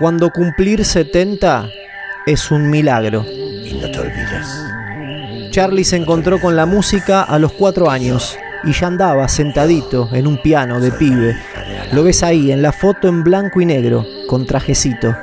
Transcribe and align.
cuando 0.00 0.30
cumplir 0.30 0.82
70 0.82 1.68
es 2.24 2.50
un 2.50 2.70
milagro. 2.70 3.26
Y 3.28 3.74
no 3.74 3.90
te 3.90 4.00
olvides. 4.00 5.50
Charlie 5.50 5.84
se 5.84 5.96
encontró 5.96 6.40
con 6.40 6.56
la 6.56 6.64
música 6.64 7.22
a 7.22 7.38
los 7.38 7.52
cuatro 7.52 7.90
años 7.90 8.38
y 8.64 8.72
ya 8.72 8.86
andaba 8.86 9.28
sentadito 9.28 10.08
en 10.12 10.26
un 10.26 10.38
piano 10.38 10.80
de 10.80 10.90
pibe. 10.90 11.36
Lo 11.92 12.02
ves 12.02 12.22
ahí 12.22 12.50
en 12.50 12.62
la 12.62 12.72
foto 12.72 13.08
en 13.08 13.22
blanco 13.22 13.60
y 13.60 13.66
negro, 13.66 14.06
con 14.26 14.46
trajecito. 14.46 15.14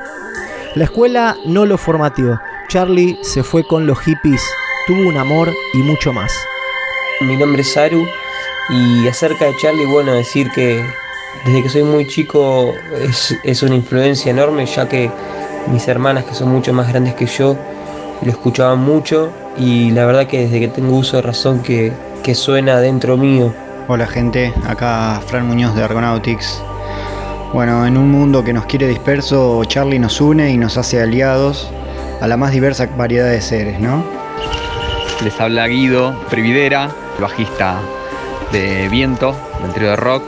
La 0.76 0.84
escuela 0.84 1.38
no 1.46 1.66
lo 1.66 1.80
formateó. 1.80 2.40
Charlie 2.68 3.18
se 3.24 3.42
fue 3.42 3.64
con 3.64 3.88
los 3.88 4.00
hippies, 4.00 4.44
tuvo 4.86 5.10
un 5.10 5.18
amor 5.18 5.52
y 5.74 5.80
mucho 5.80 6.14
más. 6.14 6.32
Mi 7.22 7.36
nombre 7.36 7.64
es 7.64 7.74
Saru 7.74 8.06
y 8.70 9.08
acerca 9.08 9.46
de 9.46 9.58
Charlie, 9.58 9.86
bueno, 9.86 10.14
decir 10.14 10.52
que 10.52 10.86
desde 11.46 11.64
que 11.64 11.70
soy 11.70 11.84
muy 11.84 12.08
chico 12.08 12.74
es, 13.02 13.36
es 13.44 13.64
una 13.64 13.76
influencia 13.76 14.32
enorme, 14.32 14.66
ya 14.66 14.88
que 14.88 15.10
mis 15.72 15.88
hermanas, 15.88 16.26
que 16.26 16.34
son 16.34 16.50
mucho 16.50 16.74
más 16.74 16.88
grandes 16.90 17.14
que 17.16 17.26
yo, 17.26 17.58
lo 18.22 18.32
escuchaban 18.32 18.80
mucho 18.80 19.32
y 19.58 19.92
la 19.92 20.06
verdad 20.06 20.28
que 20.28 20.42
desde 20.42 20.60
que 20.60 20.68
tengo 20.68 20.96
uso 20.96 21.18
de 21.18 21.24
razón 21.24 21.62
que, 21.62 21.92
que 22.24 22.36
suena 22.36 22.80
dentro 22.80 23.18
mío. 23.18 23.54
Hola 23.88 24.08
gente, 24.08 24.54
acá 24.68 25.22
Fran 25.26 25.48
Muñoz 25.48 25.76
de 25.76 25.84
Argonautics. 25.84 26.62
Bueno, 27.54 27.86
en 27.86 27.98
un 27.98 28.12
mundo 28.12 28.44
que 28.44 28.52
nos 28.52 28.66
quiere 28.66 28.88
disperso, 28.88 29.64
Charlie 29.66 30.00
nos 30.00 30.20
une 30.20 30.52
y 30.52 30.58
nos 30.58 30.78
hace 30.78 31.02
aliados 31.02 31.72
a 32.20 32.28
la 32.28 32.36
más 32.36 32.52
diversa 32.52 32.88
variedad 32.98 33.30
de 33.30 33.40
seres, 33.40 33.80
¿no? 33.80 34.04
Les 35.24 35.40
habla 35.40 35.68
Guido 35.68 36.20
Prividera, 36.30 36.90
bajista 37.20 37.80
de 38.52 38.90
Viento, 38.90 39.36
del 39.64 39.74
trío 39.74 39.90
de 39.92 39.96
rock. 39.96 40.24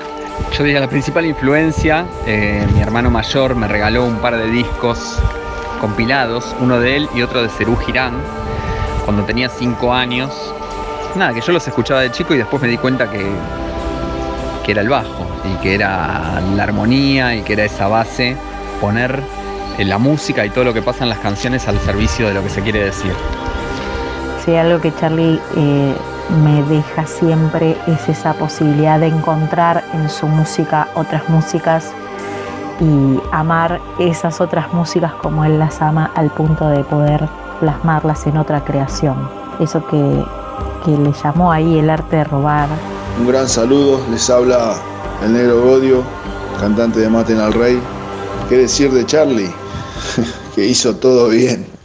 Yo 0.51 0.63
diría 0.63 0.79
la 0.79 0.89
principal 0.89 1.25
influencia, 1.25 2.05
eh, 2.25 2.67
mi 2.73 2.81
hermano 2.81 3.09
mayor 3.09 3.55
me 3.55 3.67
regaló 3.67 4.05
un 4.05 4.17
par 4.17 4.35
de 4.35 4.49
discos 4.49 5.19
compilados, 5.79 6.55
uno 6.59 6.79
de 6.79 6.97
él 6.97 7.09
y 7.15 7.21
otro 7.21 7.41
de 7.41 7.49
Cerú 7.49 7.77
Girán, 7.77 8.13
cuando 9.05 9.23
tenía 9.23 9.49
5 9.49 9.93
años. 9.93 10.53
Nada, 11.15 11.33
que 11.33 11.41
yo 11.41 11.53
los 11.53 11.67
escuchaba 11.67 12.01
de 12.01 12.11
chico 12.11 12.33
y 12.33 12.37
después 12.37 12.61
me 12.61 12.67
di 12.67 12.77
cuenta 12.77 13.09
que, 13.09 13.25
que 14.65 14.71
era 14.71 14.81
el 14.81 14.89
bajo 14.89 15.25
y 15.45 15.61
que 15.61 15.75
era 15.75 16.41
la 16.55 16.63
armonía 16.63 17.35
y 17.35 17.41
que 17.41 17.53
era 17.53 17.63
esa 17.63 17.87
base, 17.87 18.35
poner 18.81 19.21
eh, 19.77 19.85
la 19.85 19.97
música 19.97 20.45
y 20.45 20.49
todo 20.49 20.65
lo 20.65 20.73
que 20.73 20.81
pasa 20.81 21.03
en 21.03 21.09
las 21.09 21.19
canciones 21.19 21.67
al 21.67 21.79
servicio 21.79 22.27
de 22.27 22.33
lo 22.33 22.43
que 22.43 22.49
se 22.49 22.61
quiere 22.61 22.83
decir. 22.83 23.13
Sí, 24.43 24.55
algo 24.55 24.81
que 24.81 24.93
Charlie 24.95 25.39
eh, 25.55 25.95
me 26.43 26.63
deja 26.63 27.05
siempre 27.07 27.75
es 27.87 28.07
esa 28.07 28.33
posibilidad 28.33 28.99
de 28.99 29.07
encontrar 29.07 29.83
en 29.93 30.09
su 30.09 30.27
música 30.27 30.87
otras 30.95 31.27
músicas 31.29 31.91
y 32.79 33.19
amar 33.31 33.81
esas 33.99 34.39
otras 34.39 34.71
músicas 34.73 35.13
como 35.13 35.43
él 35.43 35.59
las 35.59 35.81
ama 35.81 36.11
al 36.15 36.29
punto 36.29 36.67
de 36.69 36.83
poder 36.83 37.27
plasmarlas 37.59 38.25
en 38.27 38.37
otra 38.37 38.63
creación. 38.63 39.29
Eso 39.59 39.85
que, 39.87 40.25
que 40.85 40.91
le 40.91 41.11
llamó 41.23 41.51
ahí 41.51 41.79
el 41.79 41.89
arte 41.89 42.17
de 42.17 42.23
robar. 42.23 42.69
Un 43.19 43.27
gran 43.27 43.49
saludo, 43.49 43.99
les 44.11 44.29
habla 44.29 44.75
el 45.23 45.33
negro 45.33 45.61
Godio, 45.61 46.03
cantante 46.59 46.99
de 46.99 47.09
Maten 47.09 47.39
al 47.39 47.53
Rey. 47.53 47.79
¿Qué 48.47 48.57
decir 48.57 48.91
de 48.91 49.05
Charlie? 49.05 49.51
que 50.55 50.65
hizo 50.65 50.95
todo 50.95 51.29
bien. 51.29 51.78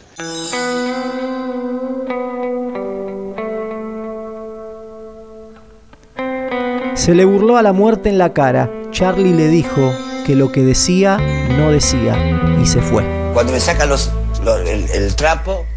Se 7.05 7.13
le 7.13 7.23
burló 7.23 7.57
a 7.57 7.61
la 7.61 7.71
muerte 7.71 8.09
en 8.09 8.17
la 8.17 8.33
cara. 8.33 8.67
Charlie 8.89 9.31
le 9.31 9.47
dijo 9.47 9.93
que 10.25 10.33
lo 10.33 10.51
que 10.51 10.61
decía 10.61 11.17
no 11.17 11.69
decía 11.71 12.17
y 12.59 12.65
se 12.65 12.81
fue. 12.81 13.03
Cuando 13.31 13.53
me 13.53 13.59
sacan 13.59 13.89
los, 13.89 14.09
los- 14.43 14.67
el, 14.67 14.89
el 14.89 15.15
trapo, 15.15 15.67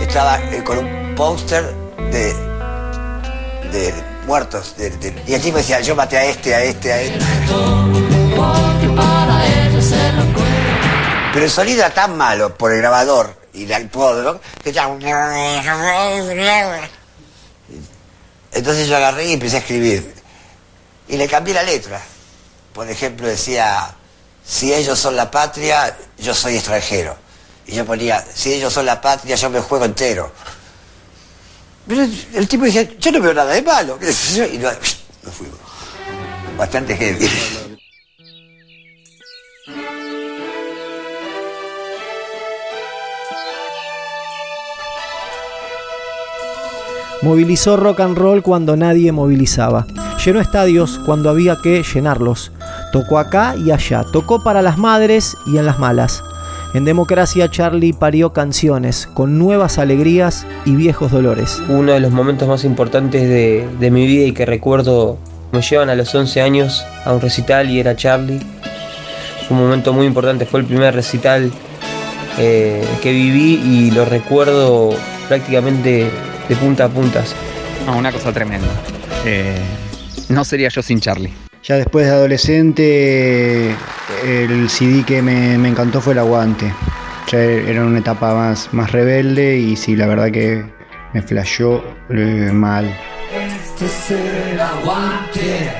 estaba 0.00 0.38
eh, 0.38 0.62
con 0.62 0.78
un 0.78 1.14
póster 1.16 1.64
de, 2.12 2.32
muertos. 4.24 4.76
y 5.26 5.32
el 5.34 5.40
tipo 5.42 5.56
decía, 5.56 5.80
yo 5.80 5.96
maté 5.96 6.18
a 6.18 6.24
este, 6.26 6.54
a 6.54 6.62
este, 6.62 6.92
a 6.92 7.02
este. 7.02 7.18
Pero 11.32 11.44
el 11.44 11.50
sonido 11.50 11.80
era 11.80 11.90
tan 11.92 12.16
malo 12.16 12.54
por 12.54 12.70
el 12.70 12.78
grabador 12.78 13.34
y 13.52 13.66
la 13.66 13.80
hipódromo 13.80 14.38
que 14.62 14.70
ya... 14.70 14.88
Entonces 18.52 18.86
yo 18.86 18.96
agarré 18.96 19.26
y 19.26 19.32
empecé 19.32 19.56
a 19.56 19.58
escribir. 19.58 20.21
Y 21.08 21.16
le 21.16 21.28
cambié 21.28 21.54
la 21.54 21.62
letra. 21.62 22.00
Por 22.72 22.88
ejemplo, 22.88 23.26
decía, 23.26 23.94
si 24.44 24.72
ellos 24.72 24.98
son 24.98 25.16
la 25.16 25.30
patria, 25.30 25.96
yo 26.18 26.34
soy 26.34 26.56
extranjero. 26.56 27.16
Y 27.66 27.74
yo 27.74 27.84
ponía, 27.84 28.24
si 28.34 28.54
ellos 28.54 28.72
son 28.72 28.86
la 28.86 29.00
patria, 29.00 29.36
yo 29.36 29.50
me 29.50 29.60
juego 29.60 29.84
entero. 29.84 30.32
Pero 31.86 32.06
el 32.34 32.48
tipo 32.48 32.64
decía, 32.64 32.88
yo 32.98 33.12
no 33.12 33.20
veo 33.20 33.34
nada 33.34 33.52
de 33.52 33.62
malo. 33.62 33.98
Y 34.52 34.58
no, 34.58 34.70
fuimos. 35.30 35.58
Bastante 36.56 36.96
heavy. 36.96 37.28
Movilizó 47.22 47.76
rock 47.76 48.00
and 48.00 48.18
roll 48.18 48.42
cuando 48.42 48.76
nadie 48.76 49.12
movilizaba. 49.12 49.86
Llenó 50.24 50.40
estadios 50.40 51.00
cuando 51.04 51.30
había 51.30 51.56
que 51.56 51.82
llenarlos. 51.82 52.52
Tocó 52.92 53.18
acá 53.18 53.56
y 53.56 53.72
allá. 53.72 54.04
Tocó 54.04 54.44
para 54.44 54.62
las 54.62 54.78
madres 54.78 55.36
y 55.46 55.58
en 55.58 55.66
las 55.66 55.80
malas. 55.80 56.22
En 56.74 56.84
democracia 56.84 57.50
Charlie 57.50 57.92
parió 57.92 58.32
canciones 58.32 59.08
con 59.14 59.36
nuevas 59.36 59.78
alegrías 59.78 60.46
y 60.64 60.76
viejos 60.76 61.10
dolores. 61.10 61.60
Uno 61.68 61.92
de 61.92 61.98
los 62.00 62.12
momentos 62.12 62.46
más 62.46 62.64
importantes 62.64 63.28
de, 63.28 63.68
de 63.80 63.90
mi 63.90 64.06
vida 64.06 64.24
y 64.26 64.32
que 64.32 64.46
recuerdo 64.46 65.18
me 65.50 65.60
llevan 65.60 65.90
a 65.90 65.96
los 65.96 66.14
11 66.14 66.40
años 66.40 66.84
a 67.04 67.12
un 67.12 67.20
recital 67.20 67.68
y 67.68 67.80
era 67.80 67.96
Charlie. 67.96 68.38
Fue 69.48 69.56
un 69.56 69.64
momento 69.64 69.92
muy 69.92 70.06
importante, 70.06 70.46
fue 70.46 70.60
el 70.60 70.66
primer 70.66 70.94
recital 70.94 71.50
eh, 72.38 72.86
que 73.02 73.10
viví 73.10 73.54
y 73.54 73.90
lo 73.90 74.04
recuerdo 74.04 74.90
prácticamente 75.26 76.08
de 76.48 76.56
punta 76.56 76.84
a 76.84 76.88
puntas. 76.88 77.34
No, 77.86 77.98
una 77.98 78.12
cosa 78.12 78.32
tremenda. 78.32 78.68
Eh, 79.26 79.56
no 80.32 80.44
sería 80.44 80.68
yo 80.68 80.82
sin 80.82 81.00
Charlie. 81.00 81.32
Ya 81.62 81.76
después 81.76 82.06
de 82.06 82.12
adolescente, 82.12 83.76
el 84.24 84.68
CD 84.68 85.04
que 85.04 85.22
me, 85.22 85.56
me 85.58 85.68
encantó 85.68 86.00
fue 86.00 86.12
el 86.14 86.18
Aguante. 86.18 86.72
Ya 87.30 87.38
era 87.38 87.84
una 87.84 88.00
etapa 88.00 88.34
más, 88.34 88.68
más 88.72 88.90
rebelde 88.90 89.56
y 89.56 89.76
sí, 89.76 89.94
la 89.94 90.06
verdad 90.06 90.30
que 90.30 90.64
me 91.12 91.22
flasheó 91.22 91.82
eh, 92.10 92.50
mal. 92.52 92.94
Este 93.32 93.86
es 93.86 94.10
el 94.10 94.60
aguante 94.60 95.70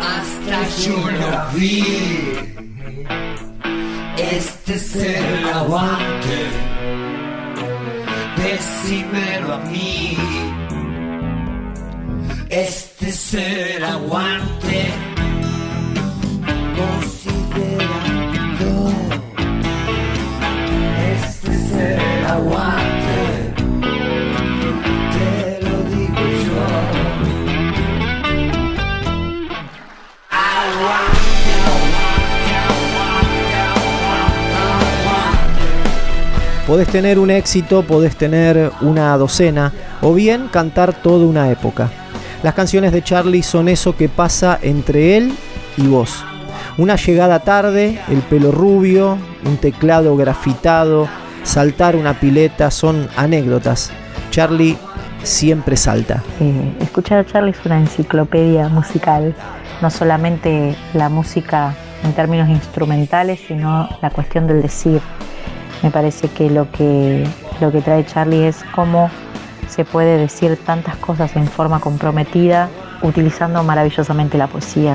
hasta 0.00 0.68
yo 0.78 0.96
lo 0.96 1.58
vi. 1.58 1.84
Este 4.16 4.74
es 4.74 4.96
el 4.96 5.48
aguante, 5.52 6.46
decímelo 8.36 9.54
a 9.54 9.58
mí. 9.58 10.16
Este 12.52 13.08
es 13.08 13.32
el 13.32 13.82
aguante, 13.82 14.84
considéralo. 16.76 17.80
Este 21.14 21.50
es 21.50 21.72
el 21.72 22.26
aguante, 22.26 23.54
te 25.12 25.62
lo 25.62 25.76
digo 25.96 26.24
yo. 26.44 26.66
Aguante, 30.28 31.52
aguante, 31.64 32.52
aguante, 32.68 33.56
aguante, 33.64 34.56
aguante. 35.00 36.66
Podés 36.66 36.88
tener 36.88 37.18
un 37.18 37.30
éxito, 37.30 37.82
podés 37.82 38.14
tener 38.14 38.70
una 38.82 39.16
docena 39.16 39.72
o 40.02 40.12
bien 40.12 40.48
cantar 40.48 40.92
toda 40.92 41.24
una 41.24 41.50
época. 41.50 41.90
Las 42.42 42.54
canciones 42.54 42.90
de 42.90 43.02
Charlie 43.02 43.42
son 43.44 43.68
eso 43.68 43.96
que 43.96 44.08
pasa 44.08 44.58
entre 44.62 45.16
él 45.16 45.32
y 45.76 45.86
vos. 45.86 46.24
Una 46.76 46.96
llegada 46.96 47.38
tarde, 47.40 48.00
el 48.08 48.18
pelo 48.18 48.50
rubio, 48.50 49.16
un 49.44 49.58
teclado 49.58 50.16
grafitado, 50.16 51.08
saltar 51.44 51.94
una 51.94 52.18
pileta, 52.18 52.72
son 52.72 53.08
anécdotas. 53.16 53.92
Charlie 54.30 54.76
siempre 55.22 55.76
salta. 55.76 56.22
Escuchar 56.80 57.18
a 57.20 57.26
Charlie 57.26 57.52
es 57.52 57.64
una 57.64 57.78
enciclopedia 57.78 58.68
musical, 58.68 59.34
no 59.80 59.88
solamente 59.90 60.74
la 60.94 61.08
música 61.08 61.74
en 62.02 62.12
términos 62.12 62.48
instrumentales, 62.48 63.40
sino 63.46 63.88
la 64.00 64.10
cuestión 64.10 64.48
del 64.48 64.62
decir. 64.62 65.00
Me 65.84 65.90
parece 65.90 66.28
que 66.28 66.50
lo 66.50 66.70
que, 66.72 67.24
lo 67.60 67.70
que 67.70 67.80
trae 67.82 68.04
Charlie 68.04 68.48
es 68.48 68.64
cómo 68.74 69.10
se 69.72 69.84
puede 69.84 70.18
decir 70.18 70.56
tantas 70.56 70.96
cosas 70.96 71.34
en 71.36 71.46
forma 71.46 71.80
comprometida 71.80 72.68
utilizando 73.02 73.62
maravillosamente 73.62 74.38
la 74.38 74.46
poesía. 74.46 74.94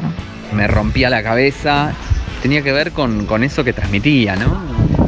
Me 0.54 0.68
rompía 0.68 1.10
la 1.10 1.24
cabeza 1.24 1.94
tenía 2.42 2.62
que 2.62 2.72
ver 2.72 2.92
con, 2.92 3.26
con 3.26 3.44
eso 3.44 3.64
que 3.64 3.74
transmitía, 3.74 4.36
¿no? 4.36 4.62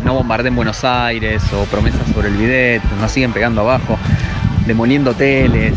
No 0.03 0.13
bombardeen 0.13 0.55
Buenos 0.55 0.83
Aires 0.83 1.41
o 1.53 1.63
promesas 1.65 2.01
sobre 2.13 2.29
el 2.29 2.35
bidet, 2.35 2.81
nos 2.99 3.11
siguen 3.11 3.31
pegando 3.31 3.61
abajo, 3.61 3.97
demoliendo 4.65 5.11
hoteles. 5.11 5.73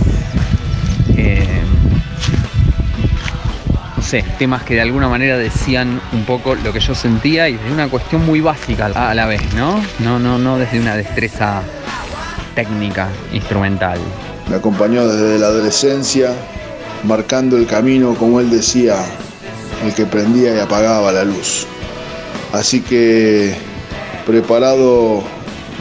eh, 1.16 1.62
no 3.96 4.02
sé, 4.02 4.24
temas 4.38 4.62
que 4.62 4.74
de 4.74 4.80
alguna 4.80 5.08
manera 5.08 5.36
decían 5.38 6.00
un 6.12 6.24
poco 6.24 6.54
lo 6.54 6.72
que 6.72 6.80
yo 6.80 6.94
sentía 6.94 7.48
y 7.48 7.54
desde 7.54 7.72
una 7.72 7.88
cuestión 7.88 8.26
muy 8.26 8.40
básica 8.40 8.86
a 8.86 9.14
la 9.14 9.26
vez, 9.26 9.42
¿no? 9.54 9.80
No, 10.00 10.18
no, 10.18 10.38
no 10.38 10.58
desde 10.58 10.80
una 10.80 10.96
destreza 10.96 11.62
técnica, 12.54 13.08
instrumental. 13.32 13.98
Me 14.48 14.56
acompañó 14.56 15.06
desde 15.06 15.38
la 15.38 15.46
adolescencia, 15.46 16.32
marcando 17.04 17.56
el 17.56 17.66
camino, 17.66 18.14
como 18.14 18.40
él 18.40 18.50
decía, 18.50 18.96
el 19.84 19.94
que 19.94 20.06
prendía 20.06 20.54
y 20.54 20.58
apagaba 20.58 21.12
la 21.12 21.24
luz. 21.24 21.66
Así 22.52 22.80
que, 22.80 23.54
preparado 24.26 25.22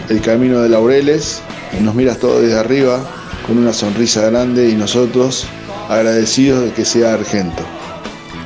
el 0.10 0.22
camino 0.22 0.62
de 0.62 0.70
Laureles, 0.70 1.42
nos 1.80 1.96
miras 1.96 2.18
todo 2.18 2.42
desde 2.42 2.60
arriba, 2.60 3.00
con 3.48 3.58
una 3.58 3.74
sonrisa 3.74 4.30
grande 4.30 4.70
y 4.70 4.76
nosotros 4.76 5.48
agradecidos 5.90 6.64
de 6.64 6.72
que 6.72 6.86
sea 6.86 7.14
argento. 7.14 7.64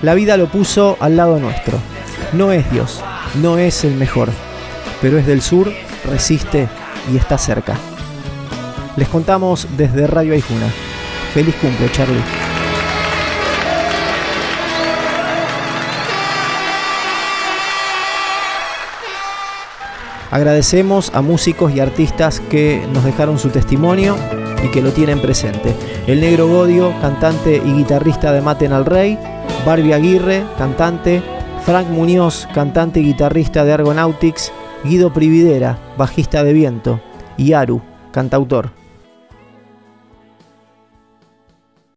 La 0.01 0.13
vida 0.13 0.37
lo 0.37 0.47
puso 0.47 0.97
al 0.99 1.17
lado 1.17 1.39
nuestro. 1.39 1.79
No 2.33 2.51
es 2.51 2.69
Dios, 2.71 3.01
no 3.41 3.57
es 3.57 3.83
el 3.83 3.95
mejor, 3.95 4.29
pero 5.01 5.17
es 5.17 5.25
del 5.25 5.41
sur, 5.41 5.71
resiste 6.09 6.67
y 7.11 7.17
está 7.17 7.37
cerca. 7.37 7.77
Les 8.97 9.09
contamos 9.09 9.67
desde 9.75 10.07
Radio 10.07 10.33
Aijuna. 10.33 10.67
Feliz 11.33 11.55
cumple, 11.55 11.91
Charlie. 11.91 12.21
Agradecemos 20.31 21.11
a 21.13 21.21
músicos 21.21 21.73
y 21.73 21.79
artistas 21.79 22.39
que 22.39 22.85
nos 22.93 23.03
dejaron 23.03 23.37
su 23.37 23.49
testimonio 23.49 24.15
y 24.63 24.71
que 24.71 24.81
lo 24.81 24.91
tienen 24.91 25.21
presente. 25.21 25.75
El 26.07 26.21
Negro 26.21 26.47
Godio, 26.47 26.93
cantante 27.01 27.61
y 27.63 27.73
guitarrista 27.73 28.31
de 28.31 28.41
Maten 28.41 28.73
al 28.73 28.85
Rey, 28.85 29.19
Barbie 29.65 29.93
Aguirre, 29.93 30.43
cantante, 30.57 31.21
Frank 31.65 31.87
Muñoz, 31.87 32.47
cantante 32.53 33.01
y 33.01 33.05
guitarrista 33.05 33.65
de 33.65 33.73
Argonautics, 33.73 34.51
Guido 34.83 35.13
Prividera, 35.13 35.79
bajista 35.97 36.43
de 36.43 36.53
viento, 36.53 37.01
y 37.37 37.53
Aru, 37.53 37.81
cantautor. 38.11 38.84